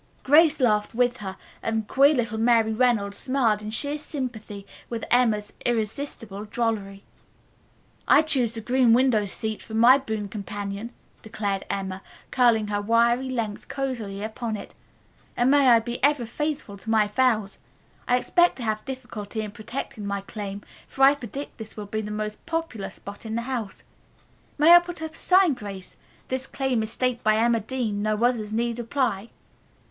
[0.23, 5.53] Grace laughed with her, and queer little Mary Reynolds smiled in sheer sympathy with Emma's
[5.63, 7.03] irresistible drollery.
[8.07, 10.91] "I choose this green window seat for my boon companion,"
[11.21, 12.01] declared Emma,
[12.31, 14.73] curling her wiry length cosily upon it,
[15.37, 17.59] "and may I be ever faithful to my vows.
[18.07, 22.01] I expect to have difficulty in protecting my claim, for I predict this will be
[22.01, 23.83] the most popular spot in the house.
[24.57, 25.95] May I put up a sign, Grace,
[26.29, 29.29] 'This claim is staked by Emma Dean, no others need apply'?"